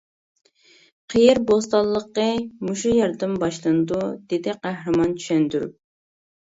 [1.13, 2.27] قېيىر بوستانلىقى
[2.71, 5.81] مۇشۇ يەردىن باشلىنىدۇ، -دېدى قەھرىمان چۈشەندۈرۈپ.